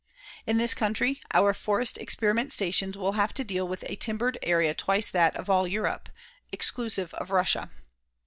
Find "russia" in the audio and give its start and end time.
7.29-7.69